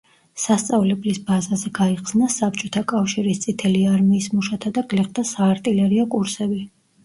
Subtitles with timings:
[0.43, 6.63] სასწავლებლის ბაზაზე გაიხსნა საბჭოთა კავშირის წითელი არმიის მუშათა და გლეხთა საარტილერიო კურსები.